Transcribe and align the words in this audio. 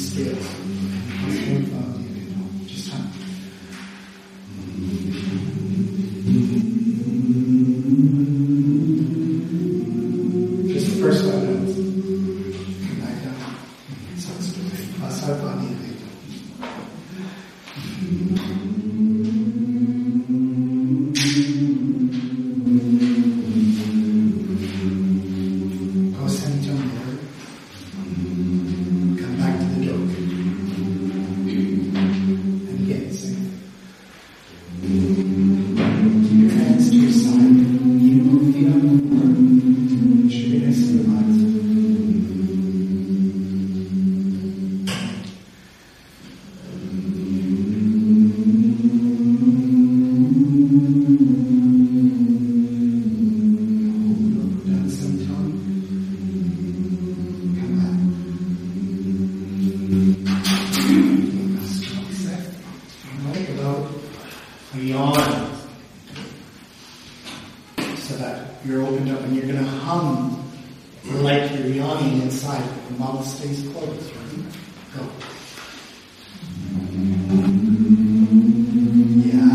scales. 0.00 0.69
Like 71.30 71.52
you're 71.52 71.68
yawning 71.68 72.22
inside. 72.22 72.64
The 72.88 72.94
mouth 72.98 73.24
stays 73.24 73.62
closed, 73.70 74.16
right? 74.16 74.44
Go. 74.96 75.06
Yeah. 79.22 79.50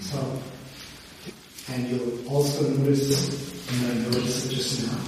So, 0.00 0.18
and 1.72 1.88
you'll 1.88 2.28
also 2.28 2.70
notice, 2.70 3.72
and 3.72 3.80
I 3.90 3.94
noticed 4.04 4.46
it 4.46 4.54
just 4.54 4.86
now, 4.86 5.00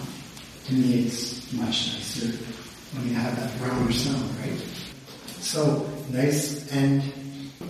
to 0.67 0.75
me 0.75 1.05
it's 1.05 1.53
much 1.53 1.95
nicer 1.95 2.72
when 2.93 3.09
you 3.09 3.15
have 3.15 3.37
that 3.37 3.51
rounder 3.61 3.93
sound, 3.93 4.39
right? 4.41 4.59
So, 5.41 5.89
nice 6.11 6.71
and 6.73 7.03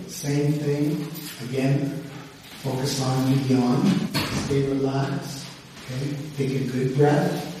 same 0.07 0.53
thing, 0.53 1.07
again, 1.49 2.03
focus 2.61 3.01
on 3.01 3.31
the 3.31 3.53
yawn, 3.53 3.85
stay 4.45 4.67
relaxed, 4.67 5.45
okay? 5.85 6.15
Take 6.37 6.61
a 6.61 6.71
good 6.71 6.95
breath. 6.95 7.52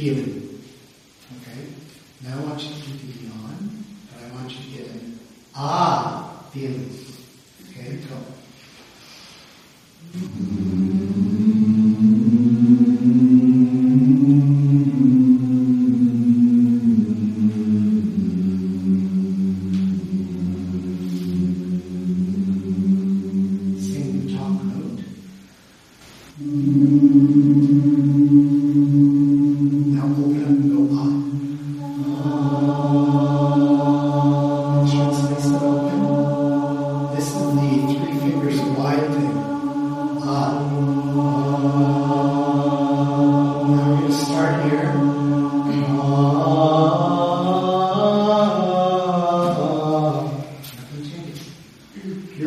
Feeling. 0.00 0.62
Okay, 1.36 1.66
now 2.24 2.38
I 2.38 2.44
want 2.46 2.62
you 2.62 2.70
to 2.70 2.90
do 2.90 3.12
the 3.12 3.26
yawn, 3.26 3.84
but 4.10 4.24
I 4.24 4.34
want 4.34 4.50
you 4.50 4.64
to 4.64 4.78
get 4.78 4.90
an 4.94 5.20
ah 5.54 6.48
feeling. 6.54 6.88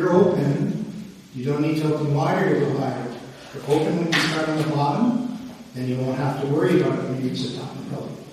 Open 0.10 0.84
you 1.36 1.46
don't 1.46 1.62
need 1.62 1.78
to 1.82 1.94
open 1.94 2.14
wire. 2.14 2.58
You're 2.58 2.68
open 3.68 3.98
when 3.98 4.08
you 4.08 4.14
start 4.14 4.50
on 4.50 4.58
the 4.58 4.68
bottom, 4.70 5.40
then 5.74 5.88
you 5.88 5.98
won't 5.98 6.18
have 6.18 6.42
to 6.42 6.48
worry 6.48 6.82
about 6.82 7.00
it 7.00 7.04
when 7.06 7.24
you 7.24 7.30
reach 7.30 7.42
the 7.42 7.58
top 7.58 7.72
of 7.76 7.90
the. 7.90 8.33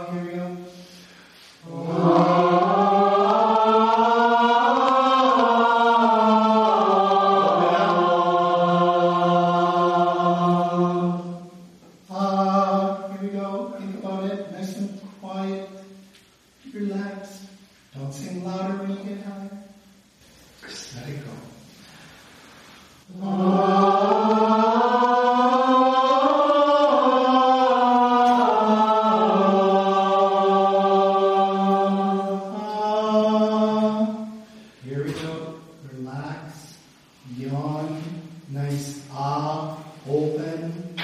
we 13.21 13.29
go. 13.29 13.75
Think 13.77 14.03
about 14.03 14.23
it. 14.25 14.51
Nice 14.51 14.77
and 14.77 14.99
quiet. 15.19 15.69
Relax. 16.73 17.45
Don't 17.95 18.13
sing 18.13 18.43
louder 18.43 18.83
when 18.83 18.91
you 18.91 19.03
get 19.03 19.25
higher. 19.25 19.49
Just 20.67 20.95
let 20.95 21.09
it 21.09 21.19
go. 21.25 21.31
Here 34.83 35.03
we 35.03 35.11
go, 35.11 35.59
relax, 35.91 36.77
yawn, 37.37 38.01
nice 38.49 39.03
ah. 39.11 39.77
open, 40.07 40.95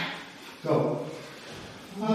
go. 0.64 0.97
And 2.00 2.10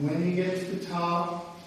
when 0.00 0.30
you 0.30 0.36
get 0.36 0.60
to 0.60 0.66
the 0.76 0.86
top, 0.86 1.58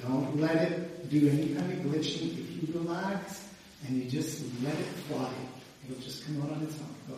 don't 0.00 0.40
let 0.40 0.56
it 0.56 1.10
do 1.10 1.28
any 1.28 1.54
kind 1.54 1.72
of 1.72 1.78
glitching. 1.78 2.38
If 2.38 2.62
you 2.62 2.68
relax 2.78 3.48
and 3.86 3.96
you 3.96 4.08
just 4.08 4.44
let 4.62 4.74
it 4.74 4.86
fly, 5.08 5.32
it'll 5.88 6.00
just 6.00 6.24
come 6.24 6.40
out 6.42 6.52
on 6.52 6.62
its 6.62 6.78
own. 6.78 6.94
Go. 7.08 7.16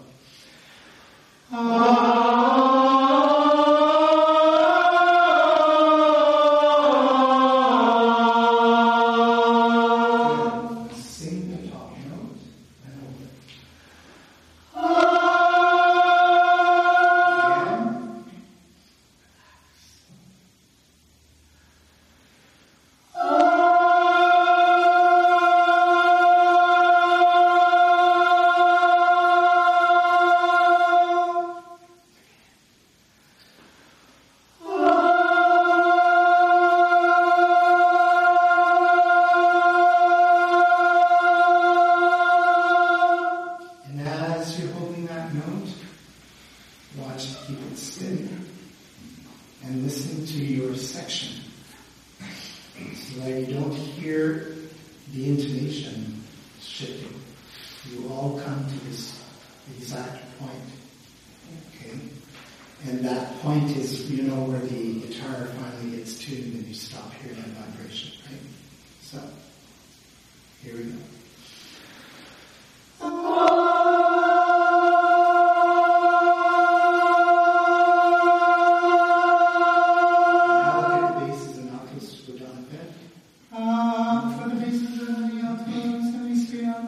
much 47.16 47.46
keep 47.46 47.58
it 47.72 47.78
steady 47.78 48.28
and 49.64 49.82
listen 49.82 50.26
to 50.26 50.44
your 50.44 50.74
section 50.74 51.42
so 52.94 53.20
that 53.20 53.40
you 53.40 53.54
don't 53.54 53.74
hear 53.74 54.54
the 55.14 55.28
intonation 55.30 56.22
shifting. 56.60 57.18
You 57.90 58.06
all 58.10 58.38
come 58.44 58.66
to 58.66 58.84
this 58.84 59.24
exact 59.78 60.24
point. 60.38 60.52
Okay? 61.70 61.98
And 62.84 63.02
that 63.06 63.40
point 63.40 63.74
is, 63.76 64.10
you 64.10 64.24
know, 64.24 64.44
where 64.44 64.60
the 64.60 65.00
guitar 65.00 65.46
finally 65.46 65.96
gets 65.96 66.18
tuned 66.18 66.52
and 66.52 66.66
you 66.66 66.74
stop 66.74 67.14
hearing 67.14 67.36
that 67.36 67.46
vibration, 67.46 68.12
right? 68.30 68.40
So, 69.00 69.22
here 70.62 70.76
we 70.76 70.82
go. 70.84 70.98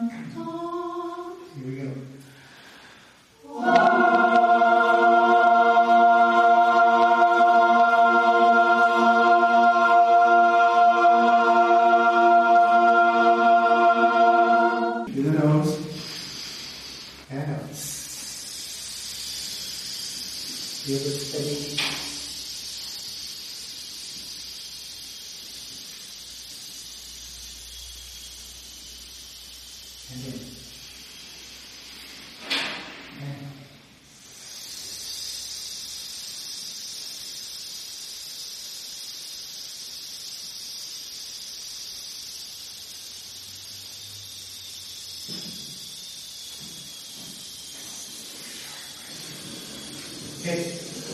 Me 0.09 0.58
And 30.11 30.25
in. 30.33 30.48